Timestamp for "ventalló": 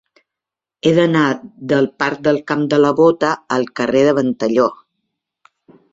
4.21-4.67